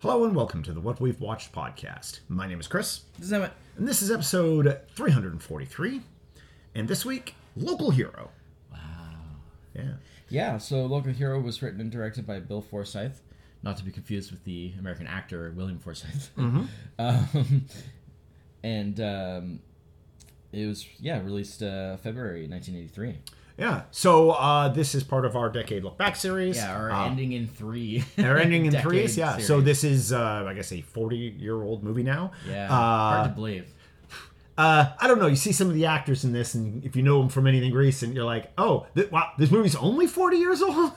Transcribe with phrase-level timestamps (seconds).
[0.00, 2.20] Hello and welcome to the What We've Watched podcast.
[2.28, 3.54] My name is Chris, This Is what?
[3.76, 6.00] and this is episode 343.
[6.74, 8.30] And this week, Local Hero.
[8.72, 8.78] Wow.
[9.74, 9.92] Yeah.
[10.28, 13.22] Yeah, so Local Hero was written and directed by Bill Forsyth,
[13.62, 16.30] not to be confused with the American actor William Forsyth.
[16.98, 17.64] um,
[18.62, 19.60] and um,
[20.52, 23.18] it was, yeah, released uh, February 1983.
[23.58, 23.82] Yeah.
[23.90, 26.56] So uh, this is part of our Decade Look Back series.
[26.56, 28.04] Yeah, our Uh, ending in three.
[28.16, 29.38] They're ending in threes, yeah.
[29.38, 32.30] So this is, uh, I guess, a 40 year old movie now.
[32.48, 33.66] Yeah, Uh, hard to believe.
[34.56, 35.26] uh, I don't know.
[35.26, 37.72] You see some of the actors in this, and if you know them from anything
[37.72, 40.92] recent, you're like, oh, th- wow, this movie's only 40 years old?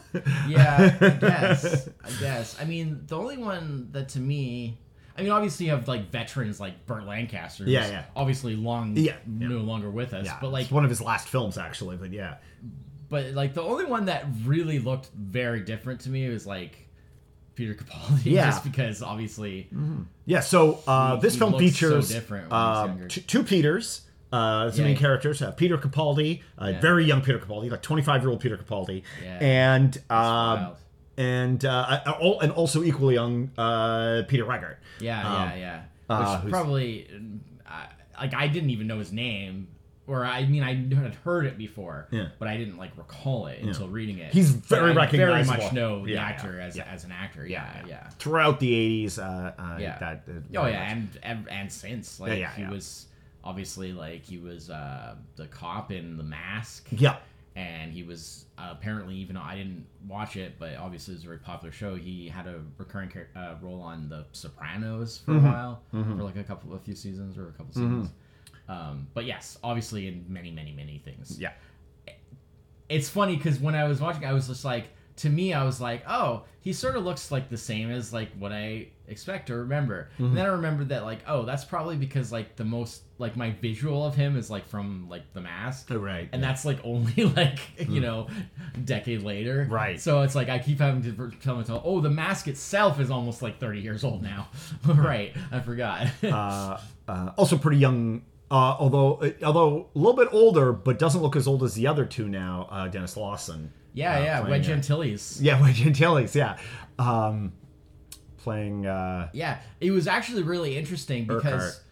[0.48, 1.87] Yeah, I guess.
[2.03, 2.57] I guess.
[2.62, 4.77] I mean, the only one that to me,
[5.21, 7.63] I mean, obviously you have like veterans like Burt Lancaster.
[7.66, 8.03] Yeah, yeah.
[8.16, 9.16] Obviously, long, Yeah, yeah.
[9.27, 10.25] no longer with us.
[10.25, 10.38] yeah.
[10.41, 12.35] but like, it's one of his last films, actually, but yeah.
[13.09, 16.88] but like the only one that really looked very different to me was like
[17.55, 18.21] Peter Capaldi.
[18.26, 18.45] Yeah.
[18.49, 19.70] Just because obviously,
[20.26, 23.07] Yeah, so uh, He- this he film looks so features different when uh, younger.
[23.07, 24.01] t- two Peters.
[24.34, 25.01] Uh, as the Yeah, main yeah.
[25.01, 26.79] characters, uh, Peter Capaldi, uh, Yeah.
[26.79, 29.04] very young Peter Capaldi, like 25 year old Peter Capaldi,
[29.41, 30.70] and uh.
[31.17, 34.77] And uh, uh, and also equally young uh, Peter Riegert.
[34.99, 35.81] yeah, Um, yeah, yeah.
[36.09, 37.07] uh, Which who's- probably,
[37.70, 37.85] uh,
[38.20, 39.67] like, I didn't even know his name.
[40.07, 42.29] Or I mean, I had heard it before, Yeah.
[42.39, 44.34] but I didn't like recall it until reading it.
[44.34, 45.54] He's very I recognizable.
[45.55, 46.84] Very much know the Yeah, actor yeah, as, yeah.
[46.91, 47.45] as an actor.
[47.48, 48.09] Yeah, yeah.
[48.20, 48.73] Throughout the
[49.05, 49.21] 80s, uh,
[49.57, 49.99] uh, Yeah.
[49.99, 52.71] that uh, Oh yeah, and, and and since like yeah, he yeah.
[52.71, 53.05] was
[53.43, 57.17] obviously like he was uh, the cop in The Mask, yeah,
[57.55, 61.27] and he was uh, apparently even though I didn't watch it, but obviously it's a
[61.27, 61.96] very popular show.
[61.96, 65.46] He had a recurring uh, role on The Sopranos for Mm-hmm.
[65.47, 68.09] a while, for like a couple, a few seasons or a couple seasons.
[68.69, 71.38] Um, but yes, obviously in many, many, many things.
[71.40, 71.52] yeah,
[72.90, 75.79] It's funny because when I was watching, I was just like, to me, I was
[75.81, 79.62] like, oh, he sort of looks like the same as like what I expect or
[79.62, 80.09] remember.
[80.19, 83.51] And then I remembered that like, oh, that's probably because like the most like my
[83.51, 85.88] visual of him is like from like The Mask.
[85.91, 86.47] Oh, right, And yeah.
[86.47, 88.27] that's like only like you know,
[88.85, 89.67] decade later.
[89.69, 89.99] Right.
[89.99, 93.41] So it's like I keep having to tell myself, oh, The Mask itself is almost
[93.41, 94.49] like thirty years old now.
[94.85, 95.35] right.
[95.51, 96.07] I forgot.
[96.23, 98.22] uh, uh, also pretty young.
[98.51, 101.88] Uh, although, uh, although a little bit older, but doesn't look as old as the
[101.88, 102.67] other two now.
[102.69, 103.72] Uh, Denis Lawson.
[103.94, 104.41] yeah, uh, yeah.
[104.41, 105.39] Wedge uh, Antilles.
[105.41, 106.35] Yeah, Wedge Antilles.
[106.35, 106.57] Yeah,
[107.00, 107.53] um,
[108.38, 108.85] playing.
[108.85, 111.84] Uh, Yeah, it was actually really interesting because, Urquhart.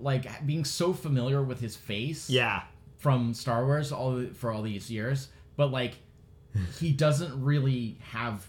[0.00, 2.62] like, being so familiar with his face, yeah,
[2.96, 5.96] from Star Wars all for all these years, but like,
[6.80, 8.46] he doesn't really have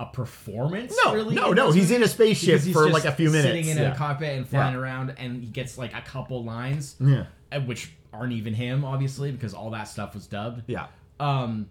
[0.00, 0.96] a performance.
[1.04, 3.30] No, really no, no, those he's in a spaceship he's for, just like, a few
[3.30, 3.92] minutes, sitting in yeah.
[3.92, 4.80] a cockpit and flying Yeah.
[4.80, 9.30] around, and he gets like a couple lines, yeah, uh, which aren't even him, obviously,
[9.30, 10.62] because all that stuff was dubbed.
[10.66, 10.86] yeah.
[11.20, 11.68] Um,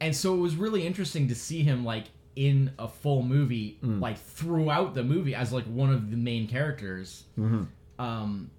[0.00, 4.00] and so it was really interesting to see him like in a full movie, Mm.
[4.00, 7.24] like throughout the movie as like one of the main characters.
[7.38, 7.64] Mm-hmm.
[8.02, 8.50] Um,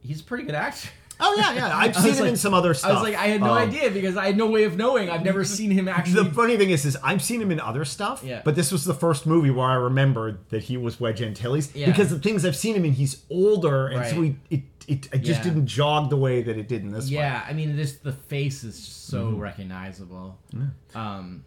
[0.00, 0.88] he's a pretty good actor.
[1.20, 1.76] Oh yeah, yeah.
[1.76, 2.90] I've seen him in some other stuff.
[2.90, 5.08] I was like, I had no Um, idea because I had no way of knowing.
[5.10, 6.24] I've never seen him actually.
[6.24, 8.42] The funny thing is, is I've seen him in other stuff, Yeah.
[8.44, 11.86] but this was the first movie where I remembered that he was Wedge Antilles Yeah.
[11.86, 15.18] because the things I've seen him in, he's older, and so he, it, it, it
[15.18, 15.42] just Yeah.
[15.44, 17.12] didn't jog the way that it did in this one.
[17.12, 19.40] yeah, I mean, this the face is just so Mm-hmm.
[19.40, 20.38] recognizable.
[20.94, 21.44] Um,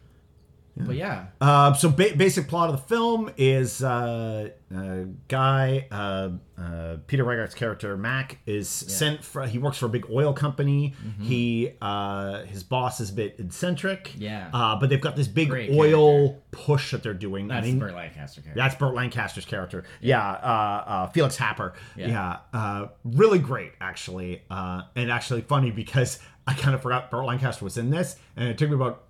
[0.85, 4.95] but yeah, Uh, so ba- basic plot of the film is uh, uh,
[5.27, 10.05] guy uh, uh, Peter Riegert's character Mac is sent for he works for a big
[10.11, 10.93] oil company.
[11.21, 14.09] He uh, his boss is a bit eccentric.
[14.09, 14.21] Mm-hmm.
[14.21, 14.49] Yeah.
[14.53, 17.47] Uh, but they've got this big Great oil push that they're doing.
[17.47, 18.59] that's I mean, Burt Lancaster character.
[18.61, 19.83] That's Burt Lancaster's character.
[20.01, 21.73] Yeah, uh, uh, Felix Happer.
[21.95, 22.37] Yeah, Yeah.
[22.53, 27.63] uh, really great actually, uh, and actually funny because I kind of forgot Burt Lancaster
[27.65, 29.03] was in this, and it took me about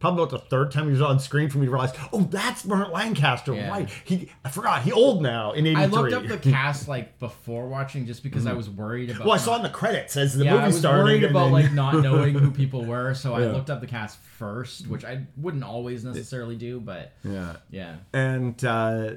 [0.00, 2.62] probably about the third time he was on screen for me to realize, oh, that's
[2.62, 3.68] Burt Lancaster, Yeah.
[3.68, 3.90] right?
[4.04, 5.82] He, I forgot, he old now in '83.
[5.82, 9.20] I looked up the cast like before watching just because I was worried about.
[9.20, 9.28] Mm-hmm.
[9.28, 11.02] well, I saw in the credits as the yeah, movie I was started.
[11.04, 14.18] worried about then- like not knowing who people were, so I looked up the cast
[14.20, 17.56] first, which I wouldn't always necessarily do, but yeah.
[17.70, 19.12] yeah, and uh,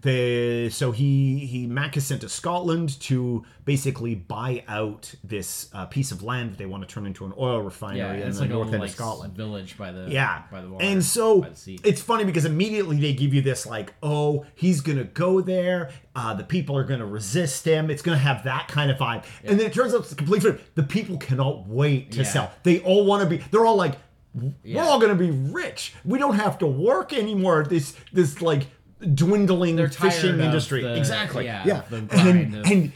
[0.00, 5.86] they so he he Mac is sent to Scotland to basically buy out this uh,
[5.86, 8.36] piece of land that they want to turn into an oil refinery yeah, in it's
[8.38, 9.34] the like north end like of Scotland.
[9.34, 13.12] village by the Yeah, by the water, and so the it's funny because immediately they
[13.12, 15.90] give you this like, oh, he's gonna go there.
[16.16, 17.88] Uh, the people are gonna resist him.
[17.88, 20.58] It's gonna have that kind of vibe, and then it turns out it's completely.
[20.74, 22.24] The people cannot wait to Yeah.
[22.24, 22.50] sell.
[22.64, 23.42] They all want to be.
[23.52, 23.94] They're all like,
[24.34, 24.84] we're Yeah.
[24.84, 25.94] all gonna be rich.
[26.04, 27.64] We don't have to work anymore.
[27.68, 28.66] This this like
[29.04, 30.82] dwindling fishing industry.
[30.82, 31.44] the- exactly.
[31.44, 31.82] yeah, Yeah.
[31.90, 32.92] and of- and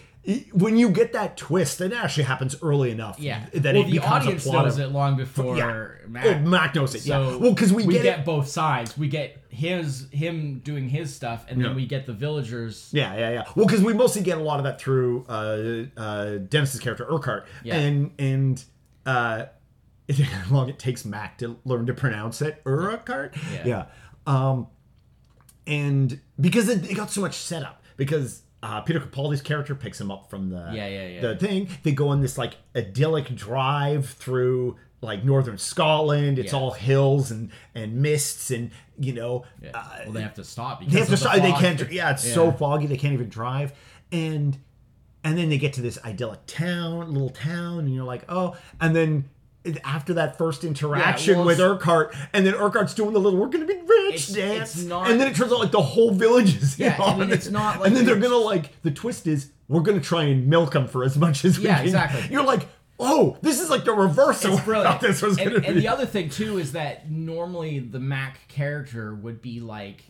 [0.52, 3.18] when you get that twist, it actually happens early enough.
[3.18, 3.46] Yeah.
[3.54, 5.86] that well, it the audience knows of, it long before Yeah.
[6.06, 6.26] Mac.
[6.26, 7.00] Oh, Mac knows it.
[7.00, 7.36] So yeah.
[7.36, 8.98] Well, because we, we get, get, both sides.
[8.98, 11.76] We get his him doing his stuff, and then Yeah.
[11.76, 12.90] we get the villagers.
[12.92, 13.44] Yeah, yeah, yeah.
[13.54, 17.46] Well, because we mostly get a lot of that through uh, uh, Dennis's character Urquhart,
[17.64, 17.76] Yeah.
[17.76, 18.62] and and
[19.06, 19.44] uh,
[20.22, 23.34] how long it takes Mac to learn to pronounce it Urquhart.
[23.54, 23.62] Yeah.
[23.66, 23.84] yeah.
[24.26, 24.66] Um,
[25.68, 30.10] and because it, it got so much setup, because uh, Peter Capaldi's character picks him
[30.10, 31.20] up from the Yeah, yeah, yeah.
[31.20, 31.68] the thing.
[31.84, 36.38] They go on this like idyllic drive through like northern Scotland.
[36.40, 36.58] It's Yeah.
[36.58, 39.44] all hills and and mists and you know.
[39.62, 39.70] Yeah.
[39.74, 40.80] uh, well, they have to stop.
[40.80, 41.34] Because they have to the stop.
[41.36, 41.92] They can't.
[41.92, 43.74] Yeah, it's so foggy they can't even drive,
[44.10, 44.58] and
[45.22, 48.96] and then they get to this idyllic town, little town, and you're like, oh, and
[48.96, 49.28] then
[49.84, 53.66] after that first interaction well, with Urquhart, and then Urquhart's doing the little "We're gonna
[53.66, 56.56] be rich" It's- dance, it's not- and then it turns out like the whole village
[56.56, 57.34] is Yeah, I on mean, it.
[57.34, 60.46] it's not like and then they're gonna like the twist is we're gonna try and
[60.46, 61.84] milk them for as much as we Yeah, can.
[61.84, 62.22] exactly.
[62.30, 62.66] You're like,
[62.98, 65.74] oh, this is like the reverse of what I thought this was and, gonna and
[65.74, 65.80] be.
[65.82, 70.04] the other thing too is that normally the Mac character would be like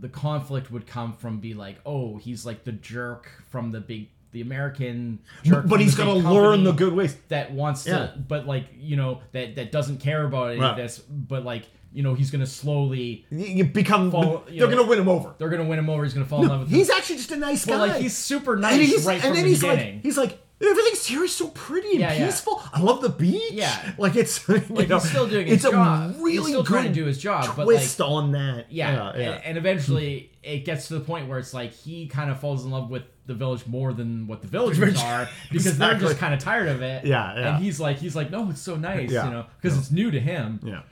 [0.00, 4.08] the conflict would come from be like, oh, he's like the jerk from the big
[4.34, 7.16] the American jerk, but he's gonna learn the good ways.
[7.28, 8.10] that wants to, Yeah.
[8.28, 10.72] but like you know that that doesn't care about any Right.
[10.72, 14.10] of this, but like you know he's gonna slowly You become.
[14.10, 15.34] Fall- you they're know, gonna win him over.
[15.38, 16.02] they're gonna win him over.
[16.04, 16.68] He's gonna fall in love with.
[16.70, 16.74] Him.
[16.78, 16.96] He's him.
[16.98, 17.78] actually just a nice but guy.
[17.78, 19.94] like he's super nice and he's, right and from then the he's beginning.
[19.94, 22.26] like, he's like, everything's here is so pretty and Yeah, yeah.
[22.26, 22.62] peaceful.
[22.72, 23.52] I love the beach.
[23.52, 23.92] Yeah.
[23.98, 26.10] like it's you like know, he's still doing his it's job.
[26.16, 28.66] a really he's still good trying to do his job, but like twist on that.
[28.70, 29.30] yeah, yeah, yeah.
[29.32, 32.64] And, and eventually it gets to the point where it's like he kind of falls
[32.64, 36.18] in love with the village more than what the villagers Village- are because they're just
[36.18, 37.04] kind of tired of it.
[37.04, 37.54] Yeah, yeah.
[37.56, 39.24] And he's like, he's like, no, it's so nice, Yeah.
[39.26, 40.82] you know, because it's new to him, yeah.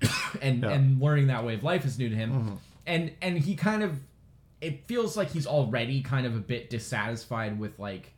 [0.42, 0.68] and Yeah.
[0.68, 0.72] Mm-hmm.
[0.72, 3.98] and learning that way of life is new to him, and and he kind of,
[4.60, 8.12] it feels like he's already kind of a bit dissatisfied with like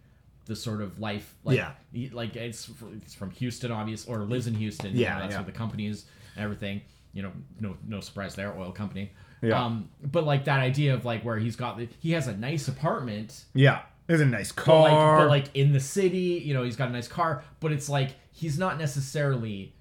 [0.47, 1.73] the sort of life like Yeah.
[1.93, 5.33] he, like it's it's from Houston obvious or lives in Houston Yeah, you know, that's
[5.33, 5.39] yeah.
[5.41, 6.05] where the company is
[6.37, 6.81] and everything
[7.13, 9.11] you know no no surprise there oil company
[9.43, 9.63] Yeah.
[9.65, 12.69] um but like that idea of like where he's got the, he has a nice
[12.69, 13.83] apartment Yeah.
[14.07, 14.83] There's a nice but car.
[14.83, 17.89] like but like in the city you know he's got a nice car but it's
[17.89, 19.75] like he's not necessarily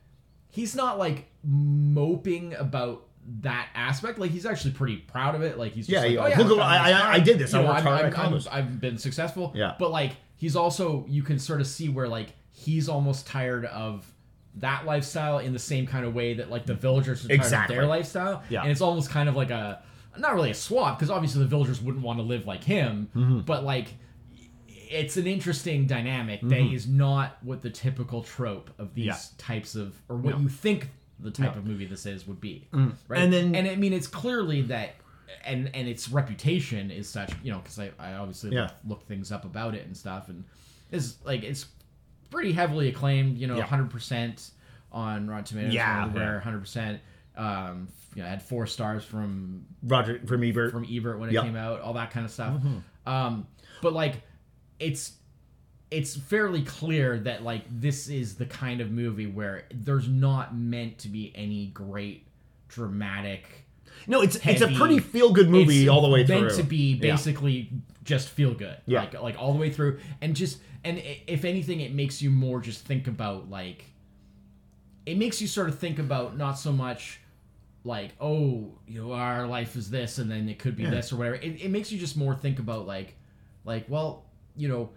[0.52, 3.06] he's not like moping about
[3.42, 6.20] that aspect like he's actually pretty proud of it like he's just Yeah, like, yeah,
[6.40, 7.54] oh, yeah look, I've got a I- I- I did this.
[7.54, 8.48] I worked hard, I accomplished.
[8.52, 9.76] I've been successful Yeah.
[9.78, 14.12] but like he's also you can sort of see where like he's almost tired of
[14.56, 17.76] that lifestyle in the same kind of way that like the villagers are tired Exactly.
[17.76, 18.64] of their lifestyle Yeah.
[18.64, 19.82] and it's almost kind of like a
[20.18, 23.40] not really a swap because obviously the villagers wouldn't want to live like him Mm-hmm.
[23.42, 23.94] but like
[24.68, 29.18] it's an interesting dynamic that is not what the typical trope of these Yeah.
[29.38, 30.40] types of or what No.
[30.42, 30.90] you think
[31.20, 32.68] the type of movie this is would be
[33.08, 34.96] right And then- and i mean it's clearly that
[35.46, 38.70] and and its reputation is such you know because I, I obviously Yeah.
[38.88, 40.44] look, things up about it and stuff and
[40.92, 41.66] is like it's
[42.30, 43.68] pretty heavily acclaimed you know Yeah.
[43.68, 44.52] 100%
[44.92, 47.00] on rotten tomatoes Yeah, everywhere 100%
[47.38, 50.72] um you know had four stars from Roger from Ebert.
[50.72, 51.42] from Ebert when it Yeah.
[51.44, 52.60] came out, all that kind of stuff.
[53.06, 53.46] Um,
[53.82, 54.22] but like,
[54.80, 55.14] it's
[55.92, 60.98] it's fairly clear that like this is the kind of movie where there's not meant
[61.00, 62.28] to be any great
[62.68, 63.66] dramatic.
[64.08, 66.58] No, it's it's a pretty feel good movie it's all the way meant through.
[66.58, 67.12] to be Yeah.
[67.12, 67.70] basically
[68.04, 69.02] just feel good, Yeah.
[69.02, 72.60] like like all the way through, and just and if anything, it makes you more
[72.62, 73.86] just think about like.
[75.06, 77.20] It makes you sort of think about not so much
[77.86, 80.90] like oh you know our life is this and then it could be Yeah.
[80.92, 83.16] this or whatever it, it makes you just more think about like
[83.64, 84.26] like well
[84.58, 84.90] you know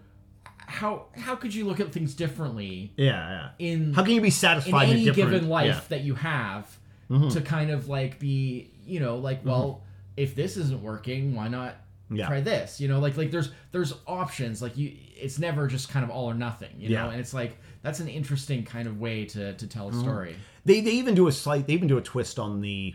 [0.57, 3.67] how how could you look at things differently Yeah, yeah.
[3.67, 5.81] in How can you be satisfied in any given life Yeah.
[5.89, 6.77] that you have
[7.09, 7.29] Mm-hmm.
[7.29, 9.83] to kind of like be you know like well
[10.17, 11.75] if this isn't working why not
[12.11, 12.27] Yeah.
[12.27, 16.03] try this you know like like there's there's options like you it's never just kind
[16.03, 17.01] of all or nothing you know Yeah.
[17.03, 17.11] Mm-hmm.
[17.11, 20.35] and it's like that's an interesting kind of way to to tell a story
[20.65, 22.93] They they even do a slight they even do a twist on the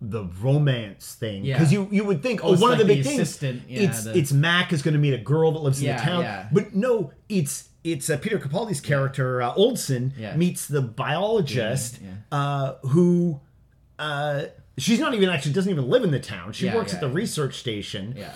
[0.00, 1.58] the romance thing Yeah.
[1.58, 3.80] because you you would think oh, it's one of like the the big things yeah,
[3.82, 6.02] it's the- it's Mac is going to meet a girl that lives in Yeah, the
[6.10, 6.48] town yeah.
[6.50, 10.34] but no it's it's uh, Peter Capaldi's character uh, Oldsen Yeah.
[10.36, 13.40] meets the biologist Yeah, uh, who
[13.98, 14.44] uh,
[14.80, 16.96] she's not even actually doesn't even live in the town she Yeah, works yeah.
[16.96, 18.32] at the research station yeah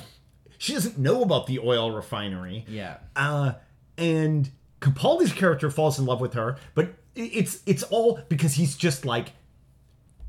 [0.59, 3.53] she doesn't know about the oil refinery yeah uh,
[3.99, 9.05] and Capaldi's character falls in love with her, but it's it's all because he's just
[9.07, 9.33] like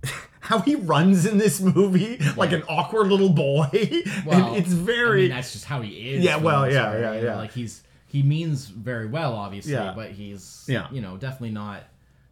[0.40, 3.68] how he runs in this movie, like an awkward little boy.
[4.26, 7.22] well and it's I very mean, that's just how he is Yeah, well, yeah, yeah,
[7.22, 7.36] yeah.
[7.36, 9.94] like he's he means very well obviously Yeah.
[9.96, 10.88] but he's Yeah.
[10.92, 11.84] you know definitely not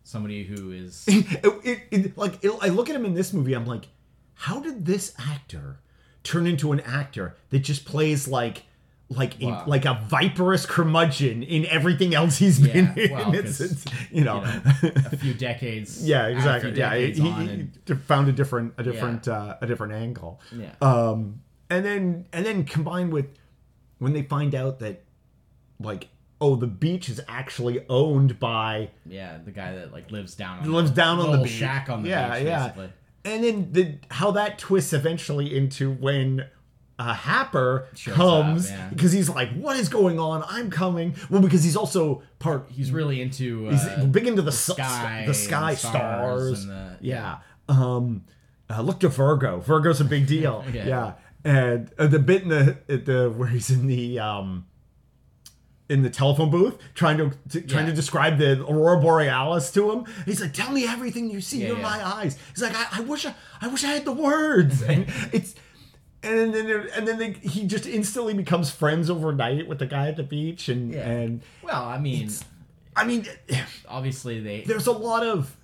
[0.04, 1.26] somebody who is it,
[1.64, 3.88] it, it- like it, I look at him in this movie, I'm like,
[4.36, 5.80] how did this actor
[6.24, 8.64] turn into an actor that just plays like
[9.10, 13.12] like a like a viperous curmudgeon in everything else he's Yeah, been in.
[13.12, 14.38] well, it's, 'cause, it's you know,
[14.82, 16.04] you know, a few decades.
[16.08, 16.72] yeah, exactly.
[16.72, 20.40] Yeah, he, he- and- found a different a different uh, a different angle.
[20.56, 20.72] Yeah.
[20.82, 23.28] Um, and then and then combined with
[24.00, 25.04] when they find out that
[25.80, 26.08] like
[26.44, 30.72] oh the beach is actually owned by yeah, the guy that like lives down on
[30.72, 31.54] lives the, down on the little beach.
[31.54, 32.60] shack on the yeah, beach, yeah.
[32.68, 32.90] basically.
[33.26, 36.46] And then the how that twists eventually into when
[37.00, 38.90] uh, Happer Shows comes up, yeah.
[38.90, 40.44] because he's like, "What is going on?
[40.48, 42.68] I'm coming." Well, because he's also part.
[42.70, 46.66] He's really into He's uh, big into the, s- sky the sky stars stars.
[46.68, 47.38] the- yeah.
[47.70, 48.26] Um,
[48.70, 49.60] uh, look to Virgo.
[49.62, 50.64] Virgo's a big deal.
[50.74, 50.88] Yeah.
[50.88, 51.14] yeah.
[51.46, 54.66] And uh, the bit in the the where he's in the um
[55.90, 57.90] in the telephone booth trying to, to trying Yeah.
[57.92, 60.06] to describe the aurora borealis to him.
[60.06, 61.60] and He's like, "Tell me everything you see.
[61.62, 61.84] Yeah, You're yeah.
[61.84, 65.06] my eyes." He's like, I, "I wish I, I wish I had the words." and
[65.34, 65.56] it's
[66.24, 70.16] and then and then they, he just instantly becomes friends overnight with the guy at
[70.16, 72.30] the beach and and Well, I mean,
[72.96, 73.28] I mean,
[73.88, 75.56] obviously they there's a lot of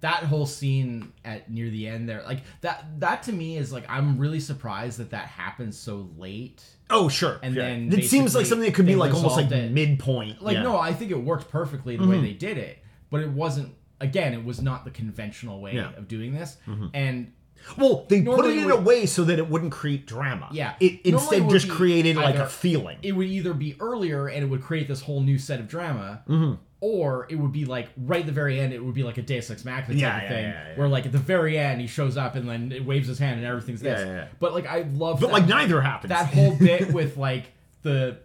[0.00, 3.84] that whole scene at near the end there, like that that to me is like
[3.88, 6.62] I'm really surprised that that happens so late.
[6.88, 7.62] oh sure, And yeah.
[7.62, 9.70] then it seems like something that could be like almost like it.
[9.72, 10.42] midpoint.
[10.42, 10.62] Like yeah.
[10.62, 12.78] no, I think it worked perfectly the way they did it,
[13.10, 13.74] but it wasn't.
[14.02, 15.82] Again, it was not the conventional way Yeah.
[15.88, 15.98] Mm-hmm.
[15.98, 16.56] of doing this,
[16.94, 17.32] and
[17.76, 20.48] Well, they put Normally it it in a way so that it wouldn't create drama.
[20.52, 20.72] Yeah.
[20.80, 22.96] It Normally it instead just created like a feeling.
[23.02, 26.22] it would either be earlier and it would create this whole new set of drama,
[26.26, 26.54] Mm-hmm.
[26.80, 28.72] Or it would be like right at the very end.
[28.72, 31.12] It would be like a Deus Ex Machina type Yeah, thing, yeah, where like at
[31.12, 34.28] the very end he shows up and then it waves his hand and everything's this.
[34.38, 36.08] But like I love but that, like neither happens.
[36.08, 38.18] that whole bit with like the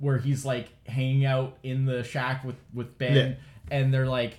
[0.00, 3.36] where he's like hanging out in the shack with with Ben,
[3.70, 4.38] and they're like,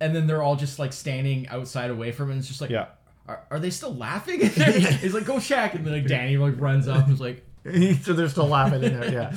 [0.00, 2.32] and then they're all just like standing outside away from it.
[2.34, 2.86] And it's just like, Yeah.
[3.26, 4.40] are, are they still laughing?
[4.46, 7.44] He's like, go shack, and then like Danny like runs up and is like,
[8.02, 9.12] so they're still laughing in there.
[9.12, 9.36] Yeah.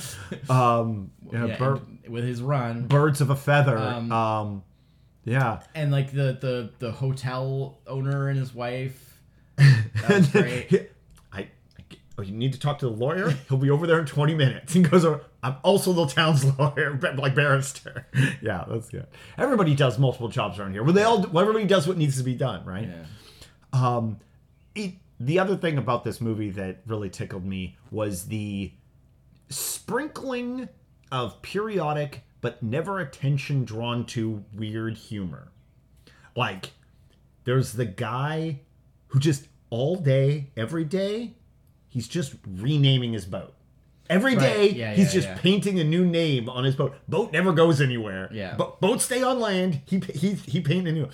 [0.49, 2.87] Um, yeah, yeah, bir- and with his run.
[2.87, 3.77] birds of a feather.
[3.77, 4.63] Um, Um,
[5.23, 5.61] yeah.
[5.73, 9.19] and like the the the hotel owner and his wife.
[10.07, 10.91] That great.
[11.33, 11.47] I, I
[12.17, 13.31] oh, you need to talk to the lawyer.
[13.49, 14.73] He'll be over there in 20 minutes.
[14.73, 18.05] He goes, over, I'm also the town's lawyer, like barrister.
[18.41, 19.07] Yeah, that's good.
[19.37, 20.83] Everybody does multiple jobs around here.
[20.83, 22.87] Well, they all, well, everybody does what needs to be done, right?
[22.89, 23.05] Yeah.
[23.97, 24.19] Um,
[24.75, 28.71] it, the other thing about this movie that really tickled me was the
[29.49, 30.69] sprinkling
[31.11, 35.51] of periodic but never attention drawn to weird humor.
[36.35, 36.71] Like,
[37.43, 38.59] there's the guy
[39.07, 41.33] who just all day, every day,
[41.89, 43.53] he's just renaming his boat.
[44.09, 44.41] Every Right.
[44.43, 45.37] day, Yeah, he's yeah, just yeah.
[45.39, 46.93] painting a new name on his boat.
[47.07, 48.29] Boat never goes anywhere.
[48.31, 48.55] Yeah.
[48.55, 49.81] Bo- boats stay on land.
[49.85, 51.09] He he he painted a new.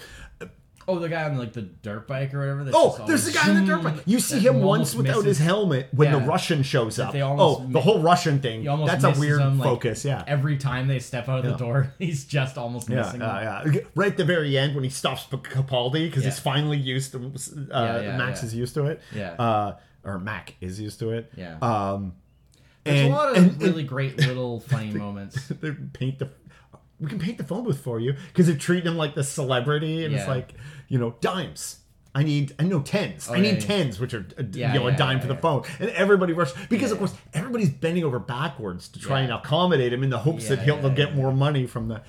[0.88, 2.70] Oh, the guy on like the dirt bike or whatever.
[2.74, 4.04] Oh, there's the guy in the dirt bike.
[4.06, 7.14] You see him once without his helmet when the Russian shows up.
[7.16, 8.68] Oh, the whole Russian thing.
[8.68, 10.04] Almost That's a weird him, like, focus.
[10.06, 10.24] Yeah.
[10.28, 13.20] Every time they step out of the door, he's just almost Yeah, missing.
[13.20, 13.30] them.
[13.30, 13.80] yeah, yeah.
[13.96, 17.20] Right at the very end when he stops Capaldi because he's finally used to.
[17.28, 17.30] Uh,
[17.70, 18.48] Yeah, yeah, Max yeah.
[18.48, 19.02] is used to it.
[19.14, 19.32] Yeah.
[19.34, 21.32] Uh, or Mac is used to it.
[21.38, 21.58] Yeah.
[21.62, 22.14] Um,
[22.84, 25.48] There's and, a lot of and- and really great little funny moments.
[25.48, 26.30] they paint the.
[27.02, 30.06] We can paint the phone booth for you because they're treating him like the celebrity,
[30.06, 30.54] and it's like,
[30.88, 31.78] you know, dimes.
[32.14, 33.30] I need, I know tens.
[33.30, 33.68] I yeah, need yeah.
[33.68, 35.40] tens, which are uh, Yeah, you know a dime yeah, for the yeah.
[35.40, 37.08] phone, and everybody rushes because of Yeah.
[37.08, 39.24] course everybody's bending over backwards to try Yeah.
[39.26, 41.16] and accommodate him in the hopes that he'll yeah, get yeah.
[41.16, 42.02] more money from the.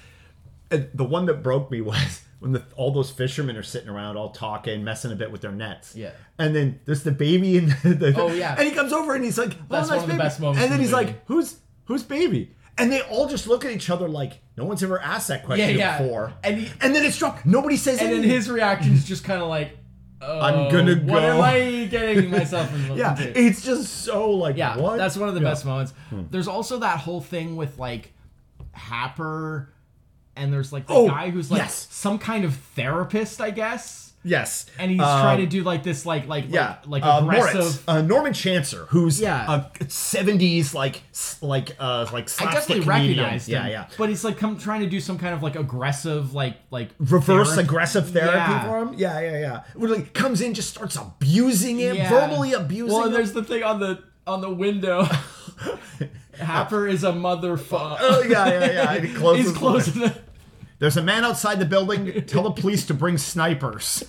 [0.72, 4.16] And the one that broke me was when the, all those fishermen are sitting around
[4.16, 5.94] all talking, messing a bit with their nets.
[5.94, 6.11] Yeah.
[6.38, 8.56] And then there's the baby and the, the Oh, yeah.
[8.58, 10.62] and he comes over and he's like, oh, That's nice one of the best moments
[10.62, 11.06] And then the he's movie.
[11.06, 12.56] like, who's who's baby?
[12.79, 15.71] And they all just look at each other like no one's ever asked that question
[15.71, 16.02] Yeah, yeah.
[16.02, 16.33] before.
[16.43, 17.45] And he- and then it's dropped.
[17.47, 18.31] Nobody says and then anything.
[18.31, 19.76] his reaction is just kind of like,
[20.21, 23.38] oh, I'm gonna What go." am I getting myself involved yeah, into?
[23.38, 24.97] it's just so like Yeah, what?
[24.97, 25.49] that's one of the Yeah.
[25.50, 25.93] best moments.
[26.11, 26.23] Hmm.
[26.31, 28.12] There's also that whole thing with like
[28.73, 29.73] Happer,
[30.37, 31.87] and there's like the Oh, guy who's like yes.
[31.91, 34.01] some kind of therapist, I guess.
[34.25, 37.19] Yes, And he's Um, trying to do like this, like like yeah, like, like uh,
[37.25, 37.55] aggressive.
[37.61, 39.67] Moritz, uh, Norman Chancer, who's Yeah.
[39.81, 41.03] a '70s like
[41.41, 43.65] like uh like I definitely recognized him.
[43.67, 43.87] Yeah, yeah.
[43.99, 47.49] But he's like come trying to do some kind of like aggressive, like like Reverse
[47.49, 48.65] therapy- aggressive therapy Yeah.
[48.65, 48.95] for him.
[48.97, 49.61] Yeah, yeah, yeah.
[49.75, 52.09] Where like comes in, just starts abusing him, Yeah.
[52.09, 55.09] verbally abusing Well, there's the thing on the on the window.
[56.39, 57.97] Happer is a motherfucker.
[58.01, 59.01] Oh yeah, yeah, yeah.
[59.01, 60.19] He closes He's closing the.
[60.79, 62.25] There's a man outside the building.
[62.27, 64.03] Tell the police to bring snipers.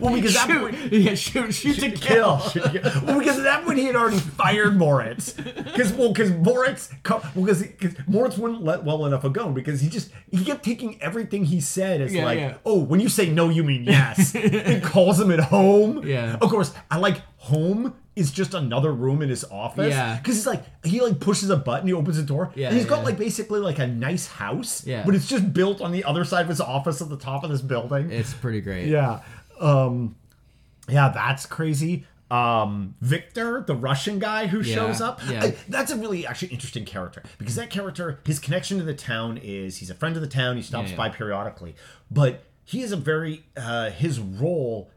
[0.00, 2.40] Well, because that Shoot, yeah, shoot, shoot to kill.
[2.50, 2.64] kill.
[3.04, 5.34] Well, because at that point he had already fired Moritz.
[5.34, 9.80] Because well, because Moritz, co- well, because because Moritz wouldn't let well enough go because
[9.82, 12.54] he just he kept taking everything he said as Yeah, like, yeah.
[12.66, 14.34] oh, when you say no, you mean yes.
[14.34, 16.04] and calls him at home.
[16.04, 16.38] Yeah.
[16.40, 19.90] Of course, I like home is just another room in his office.
[19.90, 20.16] Yeah.
[20.16, 22.86] Because he's like he like pushes a button, he opens the door, Yeah, and he's
[22.86, 24.84] got like basically like a nice house.
[24.86, 25.04] Yeah.
[25.06, 27.50] But it's just built on the other side of his office at the top of
[27.50, 28.10] this building.
[28.10, 28.88] It's pretty great.
[28.88, 29.20] Yeah.
[29.60, 30.16] Um
[30.88, 32.04] yeah, that's crazy.
[32.30, 35.20] Um Victor, the Russian guy who Yeah, shows up.
[35.28, 35.44] yeah.
[35.44, 39.38] I- that's a really actually interesting character because that character his connection to the town
[39.42, 40.96] is he's a friend of the town, he stops yeah.
[40.96, 41.74] by periodically.
[42.10, 44.90] But he is a very uh his role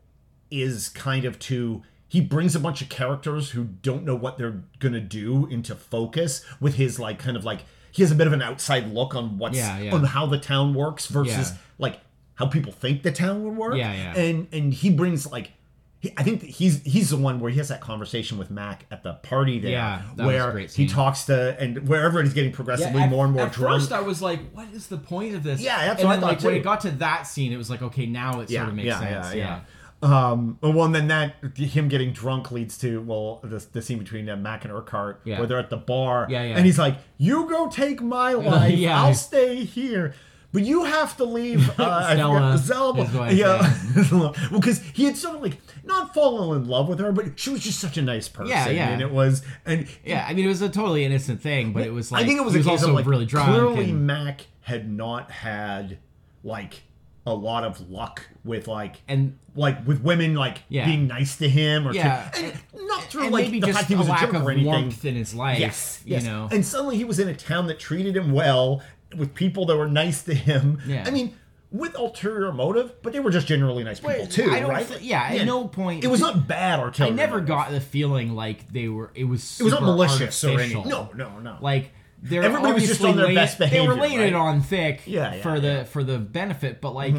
[0.52, 1.82] is kind of to
[2.14, 6.46] he brings a bunch of characters who don't know what they're gonna do into focus
[6.60, 9.40] with his like kind of like he has a bit of an outside look on
[9.40, 9.96] what's Yeah, yeah.
[9.96, 11.58] on how the town works versus Yeah.
[11.80, 12.00] like
[12.36, 13.76] how people think the town would work.
[13.78, 14.16] Yeah, yeah.
[14.22, 15.54] And and he brings like
[16.02, 19.02] he, I think he's he's the one where he has that conversation with Mac at
[19.02, 22.34] the party there, Yeah, that was a where great he talks to and wherever he's
[22.36, 23.82] getting progressively at, more and more at drunk.
[23.82, 26.22] first I was like, "What is the point of this?" Yeah, that's and what I
[26.22, 28.68] thought like when it got to that scene, it was like, "Okay, now it sort
[28.70, 29.36] of makes sense." yeah.
[29.36, 29.60] Yeah,
[30.04, 34.30] Um, well, and then that him getting drunk leads to well the, the scene between
[34.30, 35.38] uh, Mac and Urquhart Yeah.
[35.40, 36.56] where they're at the bar, Yeah, yeah.
[36.58, 39.02] and he's like, "You go take my life, Yeah.
[39.02, 40.14] I'll stay here."
[40.52, 41.68] But you have to leave.
[41.80, 43.02] Uh, Stella forget- Stella.
[43.04, 43.74] is what I yeah,
[44.12, 47.50] well, because he had sort of like not fallen in love with her, but she
[47.50, 48.50] was just such a nice person.
[48.52, 48.90] Yeah, yeah.
[48.90, 51.92] And it was, and Yeah, I mean, it was a totally innocent thing, but it
[51.92, 53.50] was like I think it was, he was case also of like really drunk.
[53.50, 55.98] clearly and, Mac had not had
[56.44, 56.84] like
[57.26, 60.86] a lot of luck with like and like with women like Yeah.
[60.86, 62.54] being nice to him or Yeah, to, and
[62.88, 64.52] not through and like maybe the just fact he was a lack jerk of or
[64.52, 64.66] anything.
[64.66, 65.60] warmth in his life.
[65.60, 66.24] Yes, you yes.
[66.26, 66.50] know.
[66.52, 68.82] And suddenly he was in a town that treated him well
[69.16, 70.82] with people that were nice to him.
[70.86, 71.06] Yeah.
[71.08, 71.38] I mean,
[71.72, 74.86] with ulterior motive, but they were just generally nice people too, I don't right?
[74.86, 76.92] thi- yeah, at no point- It was not bad or.
[77.00, 77.48] I never motive.
[77.48, 79.12] got the feeling like they were.
[79.16, 79.60] It was.
[79.60, 80.88] It was not malicious or anything.
[80.88, 81.58] No, no, no.
[81.62, 81.92] Like
[82.24, 84.28] they're Everybody was just on their laid- best They were behavior, laying right?
[84.28, 85.02] it on thick.
[85.06, 85.74] Yeah, yeah, for the yeah.
[85.82, 85.90] Mm-hmm.
[85.92, 87.16] for the benefit, but like.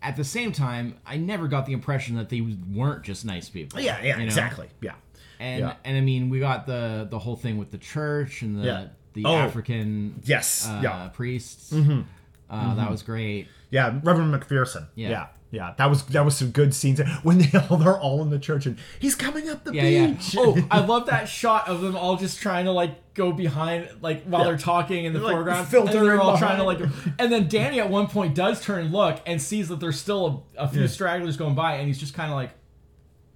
[0.00, 3.80] At the same time, I never got the impression that they weren't just nice people.
[3.80, 4.24] yeah, yeah, you know?
[4.26, 4.68] exactly.
[4.80, 4.92] Yeah.
[5.40, 5.74] And Yeah.
[5.84, 9.24] and I mean, we got the the whole thing with the church and the the
[9.24, 9.34] Oh.
[9.34, 10.90] African Yes, uh, yeah.
[10.92, 11.14] Mm-hmm.
[11.16, 11.72] priests.
[11.72, 13.48] Uh, That was great.
[13.70, 14.86] Yeah, Reverend McPherson.
[14.94, 15.08] Yeah.
[15.10, 15.74] yeah, yeah.
[15.78, 18.66] That was that was some good scenes when they all they're all in the church
[18.66, 20.06] and he's coming up the Yeah, yeah.
[20.08, 20.34] beach.
[20.38, 24.24] Oh, I love that shot of them all just trying to like go behind, like
[24.24, 24.48] while Yeah.
[24.48, 26.80] they're talking in the They're, like, foreground, and filtering they're all trying to like.
[27.18, 30.44] And then Danny at one point does turn and look and sees that there's still
[30.56, 30.86] a, a few Yeah.
[30.88, 32.50] stragglers going by, and he's just kind of like.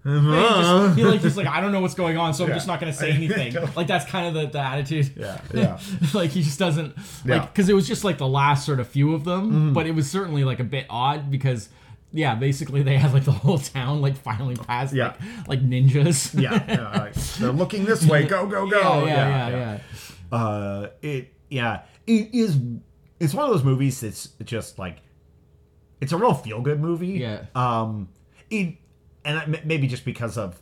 [0.04, 0.87] Uh-huh.
[0.88, 2.80] Just, he like he's like I don't know what's going on, so I'm just not
[2.80, 3.54] gonna say anything.
[3.76, 5.12] like that's kind of the, the attitude.
[5.16, 5.78] Yeah, yeah.
[6.12, 7.38] like he just doesn't Yeah.
[7.38, 9.94] Like because it was just like the last sort of few of them, but it
[9.94, 11.68] was certainly like a bit odd because
[12.12, 15.14] yeah, basically they had like the whole town like filing past Yeah.
[15.46, 16.38] like, like ninjas.
[16.40, 18.25] yeah, yeah, like, they're looking this way.
[18.25, 19.05] Go, go, go.
[19.07, 19.79] yeah, yeah, yeah,
[20.31, 20.37] yeah.
[20.37, 22.59] Uh, it yeah, it is.
[23.20, 24.98] It's one of those movies that's just like,
[26.01, 27.09] it's a real feel good movie.
[27.09, 27.44] Yeah.
[27.55, 28.09] Um,
[28.51, 28.77] it
[29.25, 30.61] and maybe just because of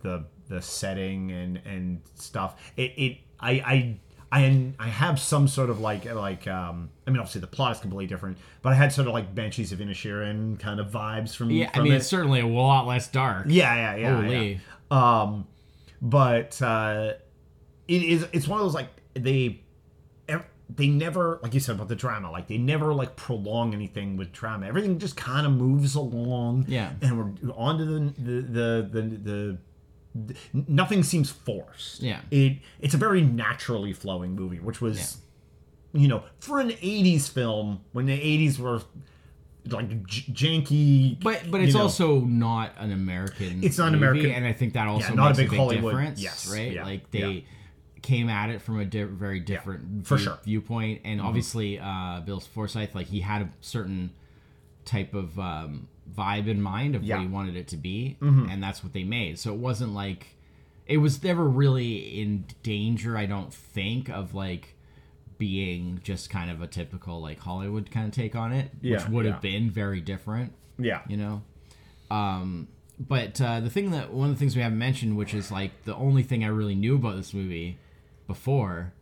[0.00, 2.60] the the setting and and stuff.
[2.76, 4.00] It it I I.
[4.36, 7.80] I, I have some sort of like like um I mean obviously the plot is
[7.80, 11.50] completely different but I had sort of like Banshees of Inisherin kind of vibes from
[11.50, 11.96] Yeah, I from mean it.
[11.96, 13.46] it's certainly a lot less dark.
[13.48, 14.16] Yeah, yeah, yeah.
[14.22, 14.60] Holy.
[14.90, 15.20] yeah.
[15.22, 15.46] Um,
[16.02, 17.12] but uh,
[17.88, 18.26] it is.
[18.32, 19.60] It's one of those like they,
[20.76, 22.30] they never like you said about the drama.
[22.30, 24.66] Like they never like prolong anything with drama.
[24.66, 26.64] Everything just kind of moves along.
[26.68, 26.92] Yeah.
[27.02, 29.00] and we're on to the the the the.
[29.18, 29.58] the
[30.52, 32.00] Nothing seems forced.
[32.02, 32.20] Yeah.
[32.30, 35.18] it it's a very naturally flowing movie, which was,
[35.92, 38.82] you know, for an '80s film when the '80s were
[39.68, 41.20] like j- janky.
[41.22, 41.82] But but it's know.
[41.82, 43.64] also not an American.
[43.64, 45.58] It's not an American- and I think that also not a makes big a big
[45.58, 46.20] Hollywood- difference.
[46.22, 46.72] yes, right.
[46.72, 47.40] yeah, like they yeah.
[48.02, 50.34] came at it from a di- very different for sure.
[50.34, 50.44] Mm-hmm.
[50.44, 54.12] viewpoint, and obviously uh, Bill Forsyth, like he had a certain
[54.84, 57.16] type of um, vibe in mind of Yeah.
[57.16, 58.48] what he wanted it to be, Mm-hmm.
[58.50, 59.38] and that's what they made.
[59.38, 60.28] So it wasn't like
[60.86, 63.16] it was never really in danger.
[63.16, 64.74] I don't think of like
[65.38, 69.08] being just kind of a typical like Hollywood kind of take on it, Yeah, which
[69.08, 69.32] would yeah.
[69.32, 71.42] have been very different yeah, you know
[72.10, 72.66] um
[72.98, 75.84] but uh, the thing that one of the things we haven't mentioned which is like
[75.84, 77.78] the only thing i really knew about this movie
[78.26, 78.92] before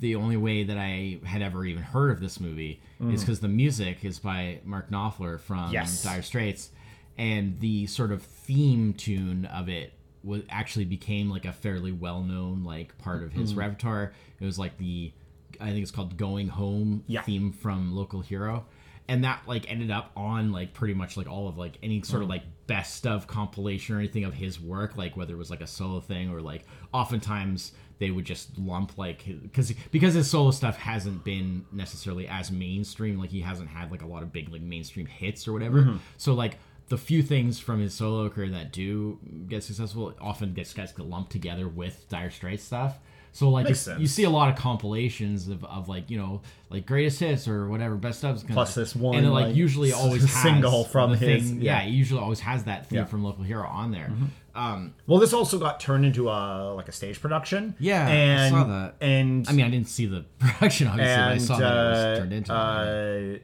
[0.00, 3.20] the only way that i had ever even heard of this movie is mm-hmm.
[3.20, 6.02] because the music is by mark knopfler from Yes.
[6.02, 6.70] dire straits
[7.18, 12.64] and the sort of theme tune of it was actually became like a fairly well-known
[12.64, 13.60] like part of his mm-hmm.
[13.60, 15.12] repertoire it was like the
[15.60, 17.22] i think it's called going home Yeah.
[17.22, 18.66] theme from local hero
[19.08, 22.20] and that like ended up on like pretty much like all of like any sort
[22.20, 22.24] Mm.
[22.24, 25.60] of like best of compilation or anything of his work like whether it was like
[25.60, 30.50] a solo thing or like oftentimes they would just lump like because because his solo
[30.50, 34.48] stuff hasn't been necessarily as mainstream like he hasn't had like a lot of big
[34.50, 35.96] like mainstream hits or whatever Mm-hmm.
[36.16, 40.72] so like the few things from his solo career that do get successful often gets
[40.72, 42.98] guys get lumped together with Dire Straits stuff.
[43.36, 44.00] So like Makes if- sense.
[44.00, 47.68] you see a lot of compilations of, of like you know like greatest hits or
[47.68, 51.10] whatever best ofs Plus this one, and it like, like, usually always has single from
[51.12, 51.82] his- thing, yeah.
[51.82, 51.86] yeah.
[51.86, 53.02] it usually always has that theme Yeah.
[53.02, 53.10] Mm-hmm.
[53.10, 54.10] from local hero on there.
[54.54, 57.74] Um, Well, this also got turned into a like a stage production.
[57.78, 58.94] Yeah, I and saw that.
[59.02, 61.90] and I mean I didn't see the production obviously, but I and saw that it
[61.90, 62.52] was uh, turned into.
[62.54, 63.36] it.
[63.36, 63.38] uh,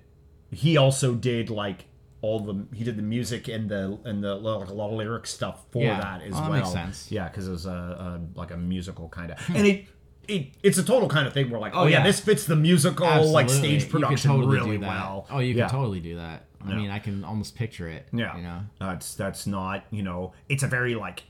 [0.57, 1.85] he also did like
[2.23, 5.27] all the he did the music and the and the like a lot of lyric
[5.27, 6.01] stuff for Yeah.
[6.01, 6.61] that as Oh, that well.
[6.61, 7.11] makes sense.
[7.13, 9.87] Yeah, because it was a, a like a musical kind of and it.
[10.29, 11.99] It, it's a total kind of thing where like oh, Oh, yeah.
[11.99, 12.05] yeah.
[12.05, 15.27] this fits the musical like stage production totally really well.
[15.29, 15.67] Oh, you yeah.
[15.67, 16.45] can totally do that.
[16.65, 16.77] I Yeah.
[16.77, 18.07] mean, I can almost picture it.
[18.13, 18.61] Yeah, You know.
[18.79, 21.25] that's that's not you know it's a very like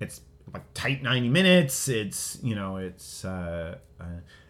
[0.00, 0.20] it's
[0.52, 1.88] like tight ninety minutes.
[1.88, 4.04] It's you know it's uh, uh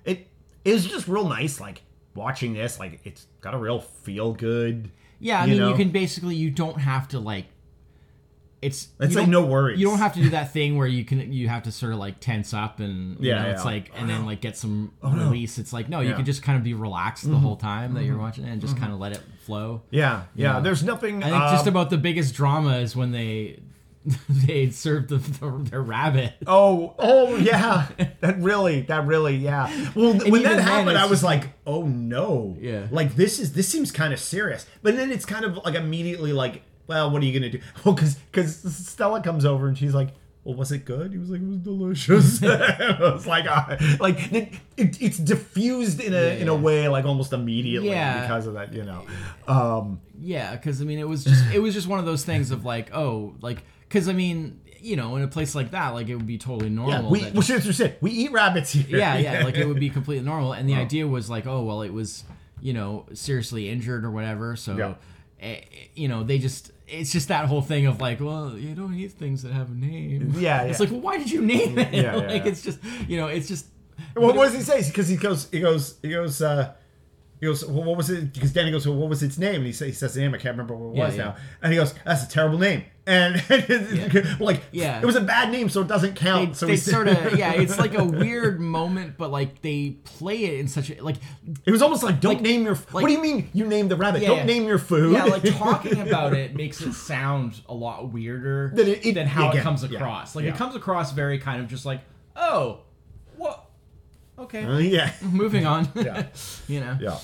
[0.04, 0.26] it
[0.64, 1.82] it was just real nice like
[2.16, 4.90] watching this like it's got a real feel good.
[5.18, 5.68] Yeah, I You mean, know?
[5.70, 7.46] you can basically you don't have to like.
[8.62, 9.78] It's It's you like no worries.
[9.78, 11.98] You don't have to do that thing where you can you have to sort of
[11.98, 13.64] like tense up and you Yeah, know, it's yeah.
[13.70, 15.10] like and then like get some no.
[15.10, 15.58] release.
[15.58, 16.10] It's like no, you Yeah.
[16.12, 16.16] Mm-hmm.
[16.18, 18.76] can just kind of be relaxed the whole time that you're watching it and just
[18.76, 19.82] kind of let it flow.
[19.90, 20.52] Yeah, yeah.
[20.54, 20.62] know?
[20.62, 21.22] There's nothing.
[21.22, 23.60] I think just um, about the biggest drama is when they
[24.28, 26.34] they served the, the, their rabbit.
[26.46, 27.88] Oh, oh yeah.
[28.20, 29.90] that really, that really, yeah.
[29.94, 32.56] Well, when that happened, it's I was like, oh no.
[32.60, 32.86] Yeah.
[32.90, 34.66] Like this is this seems kind of serious.
[34.82, 37.60] But then it's kind of like immediately like, well, what are you gonna do?
[37.84, 40.10] Well, because because Stella comes over and she's like.
[40.44, 41.10] Well, was it good?
[41.10, 42.40] He was like, it was delicious.
[42.40, 47.04] it was like, uh, like it, it, it's diffused in a in a way like
[47.04, 48.20] almost immediately Yeah.
[48.20, 49.04] because of that, you know.
[49.48, 52.52] Um, Yeah, because I mean, it was just it was just one of those things
[52.52, 53.64] of like, oh, like
[53.96, 56.68] because I mean, you know, in a place like that, like it would be totally
[56.70, 57.02] normal.
[57.04, 58.98] yeah, we that we should have said we eat rabbits here.
[58.98, 60.52] yeah, yeah, like it would be completely normal.
[60.52, 62.24] And the idea was like, oh, well, it was,
[62.60, 64.54] you know, seriously injured or whatever.
[64.56, 64.94] So, Yeah.
[65.40, 65.60] eh,
[65.94, 69.12] you know, they just, it's just that whole thing of like, well, you don't eat
[69.12, 70.34] things that have a name.
[70.36, 71.92] Yeah, It's like, well, why did you name it?
[71.94, 72.50] Yeah, yeah, like, yeah.
[72.50, 72.78] it's just,
[73.08, 73.66] you know, it's just.
[74.14, 74.86] Well, what does he say?
[74.86, 76.74] Because he goes, he goes, he goes, uh,
[77.40, 78.32] he goes, well, what was it?
[78.32, 79.56] Because Danny goes, well, what was its name?
[79.56, 80.34] And he says, he says the name.
[80.34, 81.24] I can't remember what it Yeah, was yeah.
[81.24, 81.36] now.
[81.62, 82.84] And he goes, that's a terrible name.
[83.08, 83.34] And
[84.40, 85.00] like, Yeah.
[85.00, 86.56] it was a bad name, so it doesn't They, count.
[86.56, 90.58] so they sort of yeah it's like a weird moment but like they play it
[90.58, 91.16] in such a like
[91.64, 92.74] It was almost like, don't Like- name your.
[92.74, 94.22] like- what do you mean you named the rabbit?
[94.22, 94.44] Yeah, don't yeah.
[94.46, 95.12] name your food.
[95.12, 99.26] yeah like talking about it makes it sound a lot weirder Than it- it- than
[99.28, 100.50] how again, it comes yeah, across like yeah.
[100.54, 102.00] it comes across very kind of just like
[102.34, 102.80] oh
[104.38, 106.26] okay Uh, yeah, moving on Yeah.
[106.68, 107.18] you know yeah,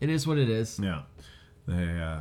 [0.00, 1.02] it is what it is yeah.
[1.66, 2.20] They, uh,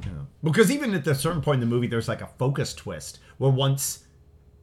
[0.00, 0.10] yeah.
[0.42, 3.50] Because even at a certain point in the movie, there's like a focus twist where
[3.50, 4.04] once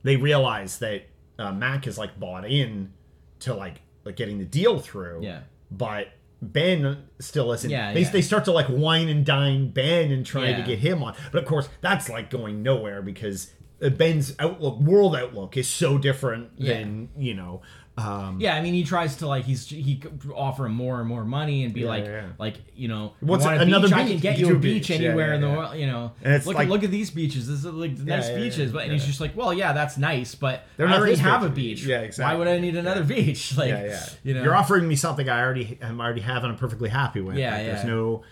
[0.03, 1.07] they realize that
[1.39, 2.93] uh, Mac is like bought in
[3.39, 5.21] to like like getting the deal through.
[5.23, 5.41] Yeah.
[5.71, 6.09] But
[6.41, 7.69] Ben still isn't.
[7.69, 8.09] Yeah, they, yeah.
[8.11, 11.15] they start to like wine and dine Ben and try to get him on.
[11.31, 15.97] But of course, that's like going nowhere because uh, Ben's outlook, world outlook, is so
[15.97, 16.75] different Yeah.
[16.75, 17.61] than you know.
[17.99, 21.07] Um, yeah, I mean, he tries to like he's he could offer him more and
[21.09, 22.25] more money and be Yeah, like yeah, yeah.
[22.37, 23.97] like you know What's you want a another beach?
[23.97, 24.99] I can get You you a beach, beach.
[24.99, 25.57] Anywhere yeah, in the yeah.
[25.57, 26.11] world, you know.
[26.23, 27.47] And it's look like- at look at these beaches.
[27.47, 28.93] This is like the nice yeah, yeah, beaches, but and yeah.
[28.97, 31.85] he's just like, well, yeah, that's nice, but They're I already have a beach.
[31.85, 31.87] beach.
[31.87, 33.57] Yeah, Why would I need another beach?
[33.57, 34.05] Like, yeah, yeah.
[34.23, 37.21] you know, You're offering me something I already I'm already have and I'm perfectly happy
[37.21, 37.35] with.
[37.37, 38.23] Yeah, Like, There's no,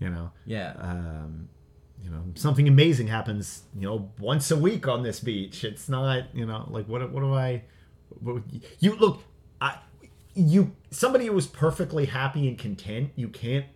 [0.00, 1.48] you know, yeah, um,
[2.02, 5.64] you know, something amazing happens, you know, once a week on this beach.
[5.64, 7.62] It's not, you know, like what what do I?
[8.80, 9.22] You look,
[9.60, 9.78] I,
[10.34, 13.10] you somebody who is perfectly happy and content.
[13.16, 13.66] You can't.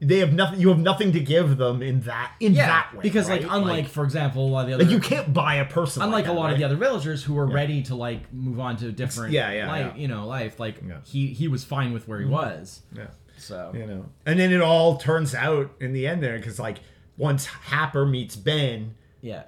[0.00, 0.60] They have nothing.
[0.60, 2.66] You have nothing to give them in that in yeah.
[2.66, 3.02] that way.
[3.02, 3.42] because right?
[3.42, 6.02] like unlike for example a lot of the other like you can't buy a person.
[6.02, 6.52] unlike like a lot right?
[6.54, 9.52] of the other villagers who were ready to like move on to a different yeah,
[9.52, 10.00] yeah, life, yeah.
[10.02, 10.94] you know life like Yeah.
[10.94, 11.04] Mm-hmm.
[11.04, 13.06] he he was fine with where he was Yeah.
[13.38, 16.78] so you know and then it all turns out in the end there because like
[17.16, 19.44] once happer meets ben yeah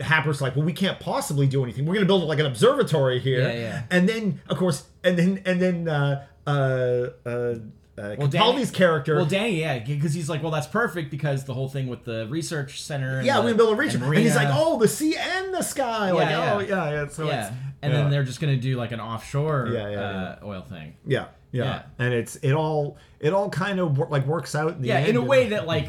[0.00, 3.40] happer's like well we can't possibly do anything we're gonna build like an observatory here
[3.40, 3.82] Yeah, yeah.
[3.90, 6.50] and then of course and then and then uh uh
[7.24, 7.54] uh
[7.96, 9.14] uh, Well, Capaldi's character.
[9.14, 12.26] Well, Danny, yeah, because he's like, well, that's perfect because the whole thing with the
[12.28, 13.18] research center.
[13.18, 15.54] And yeah, the, gonna build a reach, and, and he's like, "Oh, the sea and
[15.54, 16.54] the sky." like, yeah.
[16.54, 17.06] oh, yeah, yeah.
[17.08, 17.98] So yeah, it's, and yeah.
[18.00, 20.96] then they're just gonna do like an offshore Yeah, yeah, uh, oil thing.
[21.06, 21.82] yeah, yeah, Yeah.
[22.00, 24.98] and it's it all it all kind of wor- like works out in the Yeah,
[24.98, 25.86] in a way that like,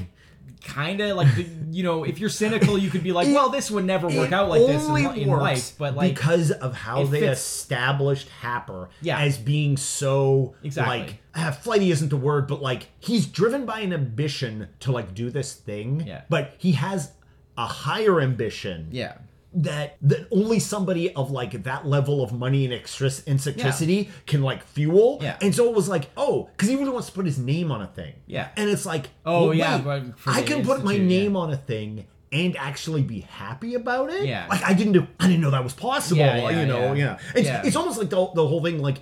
[0.65, 3.71] kind of like, the, you know, if you're cynical, you could be like, well, this
[3.71, 7.21] would never work out like this in, in life, but like, because of how they
[7.21, 9.19] fits- established Happer Yeah.
[9.19, 10.97] as being so Exactly.
[10.99, 15.13] like uh, flighty isn't the word, but like he's driven by an ambition to like
[15.13, 16.03] do this thing.
[16.05, 16.21] Yeah.
[16.29, 17.11] But he has
[17.57, 18.87] a higher ambition.
[18.91, 19.13] yeah,
[19.57, 25.19] That, that only somebody of like that level of money and eccentricity can like fuel.
[25.21, 25.37] Yeah.
[25.41, 27.81] And so it was like, oh, because he really wants to put his name on
[27.81, 28.13] a thing.
[28.27, 28.49] Yeah.
[28.57, 31.19] And it's like, Oh, well, yeah, wait, I can put my institute, yeah.
[31.19, 34.25] name on a thing and actually be happy about it.
[34.25, 34.45] Yeah.
[34.49, 36.17] like I didn't do, I didn't know that was possible.
[36.19, 36.93] Yeah, yeah, you know, yeah.
[36.93, 37.17] yeah.
[37.35, 37.61] It's, Yeah.
[37.65, 38.97] it's almost like the, the whole thing, like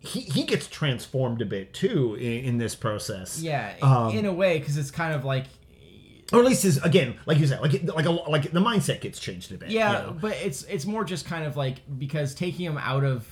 [0.00, 3.40] he he gets transformed a bit too in, in this process.
[3.42, 5.46] Yeah, Um, in a way, because it's kind of like
[6.32, 9.18] or at least is again, like you said, like like a, like the mindset gets
[9.18, 9.70] changed a bit.
[9.70, 10.12] yeah, you know?
[10.20, 13.26] but it's it's more just kind of like because taking him out of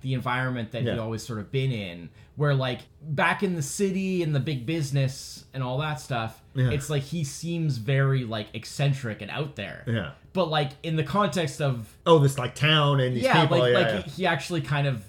[0.00, 0.92] the environment that Yeah.
[0.92, 4.64] he'd always sort of been in, where like back in the city and the big
[4.64, 6.70] business and all that stuff, Yeah.
[6.70, 9.82] it's like he seems very like eccentric and out there.
[9.88, 10.10] yeah.
[10.34, 13.58] But like in the context of Oh, this like town and these yeah, people.
[13.58, 13.88] like yeah, like.
[13.88, 14.10] Mm-hmm.
[14.10, 15.04] he actually kind of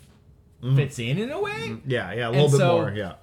[0.75, 1.77] fits in in a way.
[1.85, 2.91] yeah, yeah, a little and bit so- more.
[2.91, 3.13] Yeah.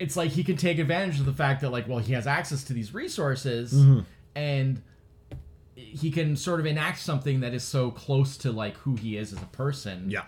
[0.00, 2.64] It's like he can take advantage of the fact that like well he has access
[2.64, 4.00] to these resources Mm-hmm.
[4.34, 4.82] and
[5.74, 9.32] he can sort of enact something that is so close to like who he is
[9.32, 10.22] as a person Yeah.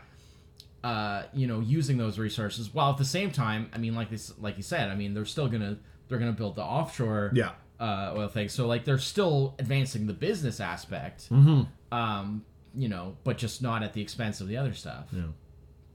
[0.84, 4.32] uh you know using those resources while at the same time i mean like this
[4.38, 5.78] like you said i mean they're still gonna
[6.08, 7.50] they're gonna build the offshore Yeah.
[7.80, 11.62] uh oil thing so like they're still advancing the business aspect Mm-hmm.
[11.96, 15.22] um you know but just not at the expense of the other stuff Yeah.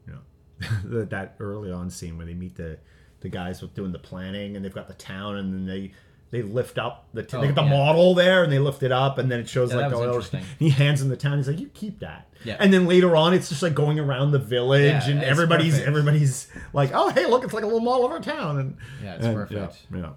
[0.08, 0.68] Yeah.
[0.86, 2.78] that that early on scene where they meet the
[3.22, 5.92] the guys with doing the planning and they've got the town and then they
[6.32, 7.70] they lift up the t- Oh, they get the yeah.
[7.70, 10.22] model there and they lift it up and then it shows Yeah, like the oil-
[10.60, 12.58] he hands him the town he's like you keep that Yeah.
[12.60, 15.88] and then later on it's just like going around the village Yeah, and everybody's perfect.
[15.88, 19.16] everybody's like oh hey look it's like a little model of our town and Yeah,
[19.16, 19.78] it's and, perfect.
[19.92, 20.10] yeah, yeah.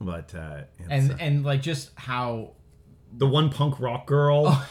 [0.00, 2.52] but uh and uh, and like just how
[3.16, 4.68] the one punk rock girl Oh.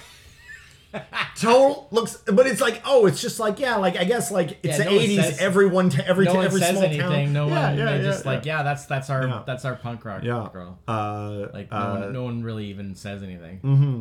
[1.39, 4.77] Total looks, but it's like, oh, it's just like, yeah, like I guess like it's
[4.79, 5.15] Yeah, the no one '80s.
[5.23, 7.01] says- everyone, to every, no to one every says small anything.
[7.09, 7.33] town.
[7.33, 7.77] No yeah, one.
[7.77, 8.57] yeah, they yeah, just like, yeah.
[8.57, 9.43] yeah, that's that's our Yeah.
[9.45, 10.47] that's our punk rock yeah.
[10.53, 10.79] girl.
[10.87, 13.59] Uh, Like no, uh, one, no one really even says anything.
[13.63, 13.99] Mm-hmm.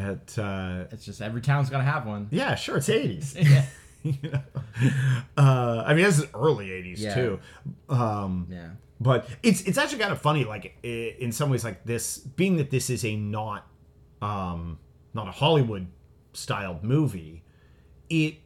[0.00, 2.28] At uh, It's just every town's gotta have one.
[2.30, 3.34] yeah, sure, it's '80s.
[3.42, 3.64] yeah.
[4.04, 4.40] you know?
[5.36, 7.14] uh, I mean, this is early '80s Yeah.
[7.14, 7.40] too.
[7.88, 8.68] Um, Yeah.
[9.00, 12.56] but it's it's actually kind of funny, like i- in some ways, like this being
[12.58, 13.66] that this is a not
[14.22, 14.78] um,
[15.14, 15.86] not a Hollywood
[16.38, 17.42] styled movie.
[18.08, 18.36] It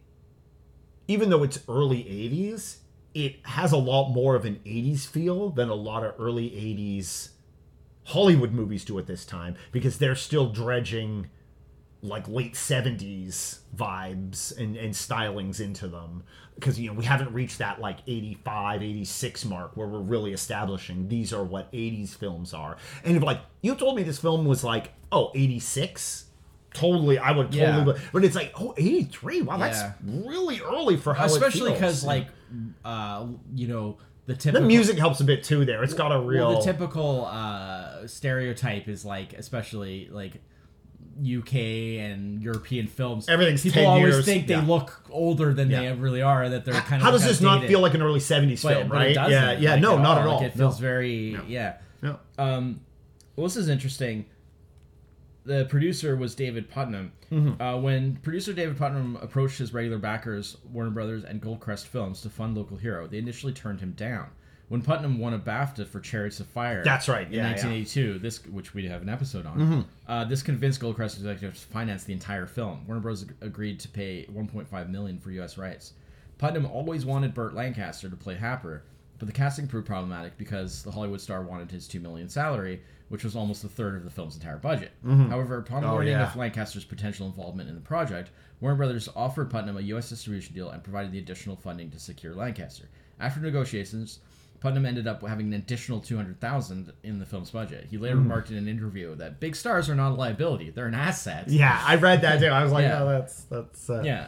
[1.08, 2.78] even though it's early '80s,
[3.14, 7.30] it has a lot more of an '80s feel than a lot of early '80s
[8.04, 11.28] Hollywood movies do at this time because they're still dredging
[12.02, 16.24] like late 70s vibes and, and stylings into them
[16.56, 21.06] because you know we haven't reached that like 85 86 mark where we're really establishing
[21.08, 24.64] these are what 80s films are and if like you told me this film was
[24.64, 26.24] like oh 86
[26.74, 28.02] totally i would totally Yeah.
[28.12, 29.66] but it's like oh 83 wow Yeah.
[29.68, 32.28] that's really early for how Especially because like,
[32.84, 36.20] uh, you know, the typical the music helps a bit too there it's got a
[36.20, 40.40] real Well, the typical uh, stereotype is like, especially like
[41.20, 41.54] UK
[42.00, 43.28] and European films.
[43.28, 44.64] Everything's people 10 always years, think they yeah.
[44.66, 46.48] look older than they really are.
[46.48, 48.88] That they're kind of how does this not feel like an early 70s But, film
[48.88, 50.86] but right it yeah yeah like, no not at Like, all it feels No.
[50.86, 51.76] very yeah.
[52.00, 52.18] No.
[52.38, 52.80] Um,
[53.36, 54.26] well, this is interesting.
[55.44, 57.10] The producer was David Puttnam.
[57.30, 57.60] Mm-hmm.
[57.60, 62.30] Uh, when producer David Puttnam approached his regular backers, Warner Brothers and Goldcrest Films, to
[62.30, 64.28] fund Local Hero, they initially turned him down.
[64.68, 67.48] When Puttnam won a BAFTA for Chariots of Fire, That's right, in yeah, yeah.
[67.50, 69.80] 1982, this which we have an episode on, Mm-hmm.
[70.10, 72.86] uh, this convinced Goldcrest executives to finance the entire film.
[72.86, 73.26] Warner Bros.
[73.42, 75.58] agreed to pay 1.5 million for U.S.
[75.58, 75.92] rights.
[76.38, 78.84] Puttnam always wanted Burt Lancaster to play Happer,
[79.22, 83.22] but the casting proved problematic because the Hollywood star wanted his two million salary, which
[83.22, 84.90] was almost a third of the film's entire budget.
[85.06, 86.28] However, upon Oh, learning yeah.
[86.28, 88.30] of Lancaster's potential involvement in the project,
[88.60, 90.08] Warner Brothers offered Puttnam a U.S.
[90.08, 92.88] distribution deal and provided the additional funding to secure Lancaster.
[93.20, 94.18] After negotiations,
[94.60, 97.86] Puttnam ended up having an additional two hundred thousand in the film's budget.
[97.90, 100.94] He later remarked in an interview that big stars are not a liability; they're an
[100.94, 101.48] asset.
[101.48, 102.46] Yeah, I read that too.
[102.48, 103.04] I was like, Yeah.
[103.04, 104.26] oh, that's that's uh, Yeah,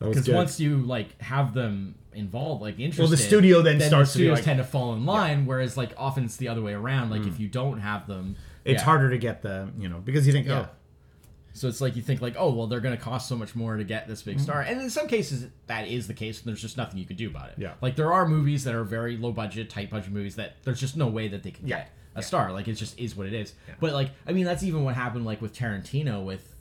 [0.00, 0.34] because good.
[0.34, 4.24] once you like have them involved, like interested, Well, the studio then starts the to
[4.24, 5.46] studios like- tend to fall in line.
[5.46, 7.10] Whereas like often it's the other way around.
[7.10, 8.84] Like if you don't have them, it's yeah.
[8.84, 10.66] harder to get the you know because you think Yeah.
[10.66, 10.74] oh
[11.54, 13.76] So it's like you think like, oh well, they're going to cost so much more
[13.76, 14.30] to get this Mm-hmm.
[14.30, 17.04] big star, and in some cases that is the case, and there's just nothing you
[17.06, 17.56] can do about it.
[17.58, 17.74] Yeah.
[17.80, 20.96] Like there are movies that are very low budget, tight budget movies that there's just
[20.96, 21.78] no way that they can Yeah.
[21.78, 22.52] get a star.
[22.52, 23.54] Like it just is what it is.
[23.80, 26.54] But like I mean, that's even what happened like with Tarantino with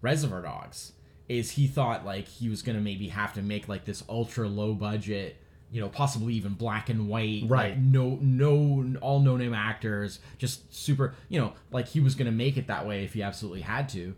[0.00, 0.92] Reservoir Dogs.
[1.28, 4.74] Is he thought like he was to maybe have to make like this ultra low
[4.74, 5.36] budget.
[5.70, 7.78] You know, possibly even black and white, like, Right.
[7.78, 11.14] no, no, all no name actors, just super.
[11.28, 14.14] You know, like he was gonna make it that way if he absolutely had to.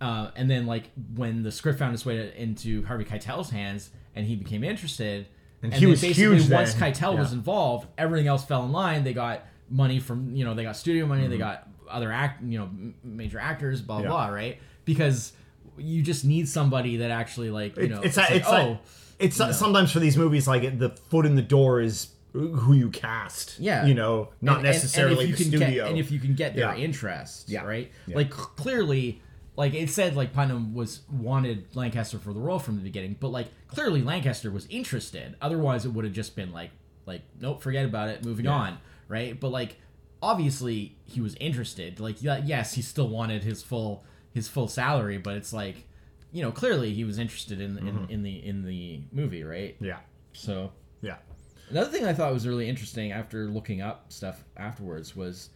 [0.00, 3.90] Uh, and then like when the script found its way to, into Harvey Keitel's hands
[4.14, 5.26] and he became interested,
[5.62, 6.92] And and, he was basically huge once then.
[6.94, 9.04] Keitel was involved, everything else fell in line.
[9.04, 11.30] They got money from you know they got studio money, Mm-hmm.
[11.32, 12.70] they got other act you know
[13.02, 14.08] major actors, blah Yeah.
[14.08, 14.56] blah, right?
[14.86, 15.34] Because
[15.78, 18.78] you just need somebody that actually like you know it's like, it's oh like,
[19.18, 23.60] it's sometimes for these movies like the foot in the door is who you cast.
[23.60, 23.86] Yeah.
[23.86, 25.84] you know, not And- and- necessarily and if the you can studio.
[25.84, 26.82] Get, and if you can get their Yeah.
[26.82, 27.62] interest, Yeah.
[27.62, 27.92] right?
[28.08, 28.16] Yeah.
[28.16, 29.22] Like clearly,
[29.56, 33.28] like it said, like Puttnam was wanted Lancaster for the role from the beginning, but
[33.28, 35.36] like clearly Lancaster was interested.
[35.40, 36.70] Otherwise, it would have just been like,
[37.06, 39.38] like nope, forget about it, moving on, right?
[39.38, 39.76] But like
[40.20, 42.00] obviously he was interested.
[42.00, 44.02] Like yes, he still wanted his full
[44.34, 45.86] his full salary, but it's like
[46.32, 48.10] you know clearly he was interested in in, mm-hmm.
[48.10, 49.76] in the in the movie, right?
[49.80, 50.00] yeah,
[50.32, 51.16] So yeah,
[51.70, 55.50] Another thing I thought was really interesting after looking up stuff afterwards was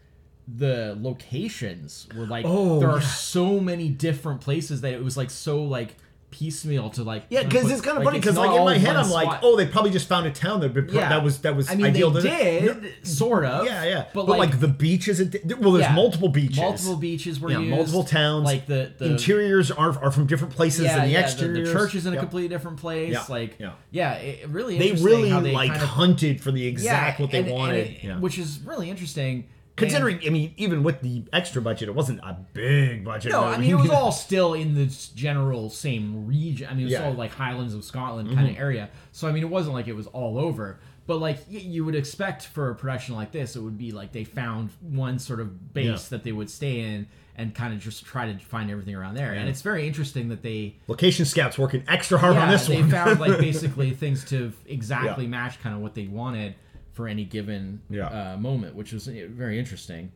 [0.57, 3.07] the locations were like Oh, there are yeah.
[3.07, 5.97] so many different places that it was like so like
[6.31, 7.43] piecemeal to like yeah.
[7.43, 9.91] Because it's kind of funny because like in my head I'm like, oh, they probably
[9.91, 12.11] just found a town that yeah that was that was I mean ideal.
[12.11, 14.05] they to- did No, sort of yeah, yeah.
[14.13, 17.51] but, But, like, like, the beaches, it- well, there's yeah, multiple beaches, multiple beaches were
[17.51, 18.45] yeah, used, multiple towns.
[18.45, 21.69] like the the interiors are are from different places yeah, than the exteriors.
[21.69, 23.73] the, church is in a completely different place like yeah.
[23.91, 27.49] yeah, it, really They really like kind of, hunted for the exact what they and-
[27.49, 27.87] and wanted.
[27.87, 28.19] it- yeah.
[28.19, 32.37] which is really interesting Considering, I mean, even with the extra budget, it wasn't a
[32.53, 33.33] big budget.
[33.33, 33.45] No.
[33.45, 36.69] I mean it was all still in this general same region.
[36.71, 36.99] I mean, it was Yeah.
[37.01, 37.09] Mm-hmm.
[37.09, 38.91] all like Highlands of Scotland kind of area.
[39.13, 40.79] So I mean, it wasn't like it was all over.
[41.07, 44.13] But like y- you would expect for a production like this, it would be like
[44.13, 45.97] they found one sort of base Yeah.
[46.11, 49.33] that they would stay in and kind of just try to find everything around there.
[49.33, 52.91] And it's very interesting that they location scouts working extra hard on this they one.
[52.91, 56.57] found like basically things to exactly match kind of what they wanted
[56.99, 58.09] for any given Yeah.
[58.09, 60.11] uh, moment, which was uh, very interesting.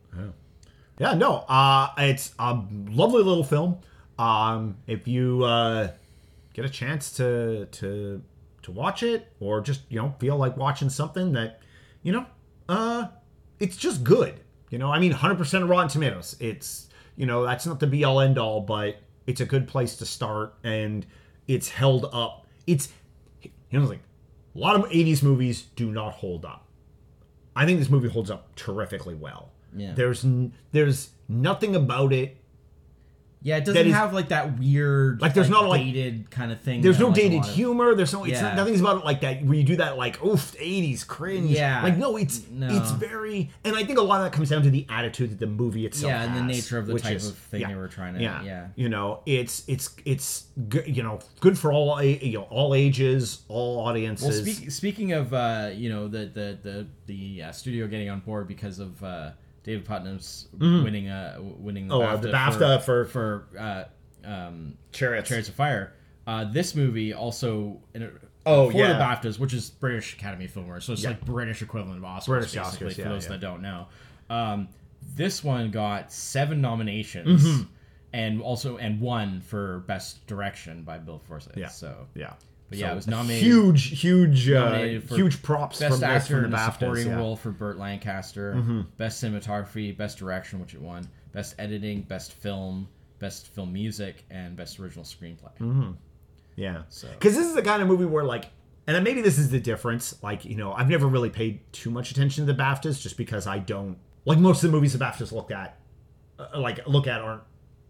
[0.99, 3.77] Yeah, no, uh, it's a lovely little film.
[4.19, 5.91] Um, if you uh,
[6.53, 8.21] get a chance to to
[8.63, 11.61] to watch it, or just you know feel like watching something that
[12.03, 12.25] you know,
[12.67, 13.07] uh,
[13.61, 14.33] it's just good.
[14.69, 16.35] You know, I mean, hundred percent Rotten Tomatoes.
[16.41, 19.95] It's you know that's not the be all end all, but it's a good place
[19.97, 21.05] to start, and
[21.47, 22.45] it's held up.
[22.67, 22.89] It's
[23.41, 24.01] you know, like
[24.55, 26.67] a lot of '80s movies do not hold up.
[27.55, 29.49] I think this movie holds up terrifically well.
[29.75, 29.93] Yeah.
[29.93, 32.37] There's n- there's nothing about it.
[33.45, 36.61] Yeah, it doesn't is- have like that weird, Like, there's not, like- dated kind of
[36.61, 36.81] thing.
[36.81, 37.93] There's no like, dated humor.
[37.93, 38.23] There's no.
[38.23, 38.55] It's Yeah.
[38.55, 41.51] nothing's about it like that where you do that like oof, 80s cringe.
[41.51, 41.83] Yeah.
[41.83, 42.67] Like no, it's No.
[42.69, 43.49] it's very.
[43.65, 45.85] And I think a lot of that comes down to the attitude that the movie
[45.85, 46.09] itself.
[46.11, 48.21] Yeah, and the nature of the type is- of thing yeah, they were trying to.
[48.21, 48.41] Yeah.
[48.43, 50.87] Yeah, You know, it's it's it's good.
[50.87, 54.41] You know, good for all you know all ages, all Well, audiences.
[54.57, 58.47] speak, speaking of uh, you know the the the the uh, studio getting on board
[58.47, 59.31] because of uh,
[59.63, 63.83] David Puttnam's winning uh winning the Oh, BAFTA, uh, the BAFTA for- for uh,
[64.27, 65.27] um, Chariots.
[65.29, 65.93] Chariots of Fire.
[66.27, 68.09] Uh, this movie also in a,
[68.45, 68.93] Oh, for yeah.
[68.93, 68.99] the
[69.29, 71.09] BAFTAs, which is British Academy Film Awards, so it's Yeah.
[71.09, 73.87] like British equivalent of Oscars, British basically, Oscars, for yeah, those that don't know.
[74.29, 74.67] Um,
[75.15, 77.43] this one got seven nominations.
[77.45, 77.63] Mm-hmm.
[78.15, 81.57] And also, and one for best direction by Bill Forsyth.
[81.57, 81.69] Yeah.
[81.69, 82.33] So, yeah.
[82.73, 85.99] But yeah, So, it was nominated- Huge, huge, uh, nominated for huge props Best from
[85.99, 86.73] this actor from in the BAFTAs.
[86.79, 87.11] supporting yeah.
[87.11, 87.19] Mm-hmm.
[87.21, 88.85] role for Burt Lancaster.
[88.97, 91.07] Best cinematography, best direction, which it won.
[91.33, 92.87] Best editing, best film,
[93.19, 95.55] best film music, and best original screenplay.
[95.59, 95.91] Mm-hmm.
[96.55, 96.81] Yeah.
[96.89, 98.45] So- Because this is the kind of movie where, like,
[98.87, 100.15] and then maybe this is the difference.
[100.23, 103.45] Like, you know, I've never really paid too much attention to the BAFTAs just because
[103.45, 105.77] I don't like most of the movies the BAFTAs look at,
[106.39, 107.43] uh, like look at aren't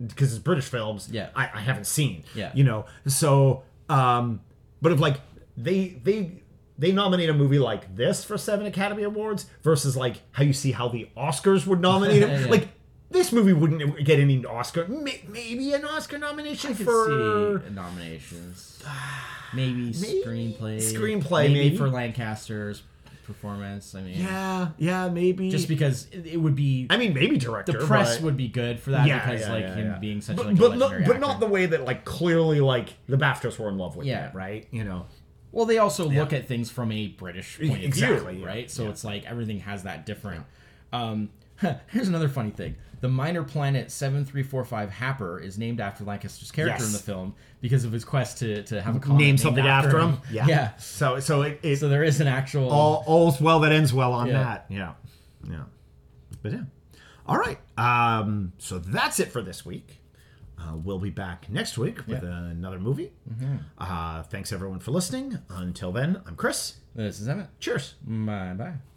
[0.05, 1.09] because it's British films.
[1.11, 1.29] Yeah.
[1.35, 2.23] I, I haven't seen.
[2.35, 2.51] Yeah.
[2.53, 4.41] You know, so um,
[4.83, 5.19] but if like
[5.57, 6.43] they they
[6.77, 10.71] they nominate a movie like this for seven Academy Awards versus like how you see
[10.73, 12.47] how the Oscars would nominate it, Yeah.
[12.47, 12.67] like.
[13.11, 18.81] This movie wouldn't get any Oscar, maybe an Oscar nomination for see nominations.
[19.53, 20.77] Maybe, screenplay.
[20.79, 21.77] Screenplay, Maybe, maybe.
[21.77, 22.81] for Lancaster's
[23.23, 23.95] performance.
[23.95, 25.49] I mean, Yeah, yeah, maybe.
[25.49, 26.87] just because it, it would be.
[26.89, 27.73] I mean, maybe director.
[27.73, 30.21] the press but, would be good for that yeah, because yeah, like yeah, him being
[30.21, 33.17] such but, like but a not, but not the way that like clearly like the
[33.17, 34.29] BAFTAs were in love with Yeah.
[34.29, 34.67] it, right?
[34.71, 35.05] You know.
[35.51, 38.71] Well, they also look at things from a British point of Exactly, view, yeah, right?
[38.71, 40.45] So it's like everything has that different.
[40.91, 41.29] Um,
[41.87, 46.03] here's another funny thing: the minor planet seven three four five Happer is named after
[46.03, 46.87] Lancaster's character Yes.
[46.87, 49.65] in the film because of his quest to, to have a comet Name named something
[49.65, 50.19] after him.
[50.31, 50.45] Yeah.
[50.47, 50.75] yeah.
[50.77, 52.69] So so it, it So there is an actual.
[52.69, 54.33] all all's well that ends well on Yeah.
[54.43, 54.65] that.
[54.69, 54.93] Yeah.
[55.49, 55.63] Yeah.
[56.41, 56.61] But yeah.
[57.25, 57.59] All right.
[57.77, 58.53] Um.
[58.57, 59.99] So that's it for this week.
[60.59, 62.29] Uh, we'll be back next week with Yeah.
[62.49, 63.11] another movie.
[63.29, 63.55] Mm-hmm.
[63.77, 65.39] Uh, thanks everyone for listening.
[65.49, 66.77] Until then, I'm Chris.
[66.95, 67.47] this is Emmett.
[67.59, 67.95] Cheers.
[68.05, 68.73] Bye bye.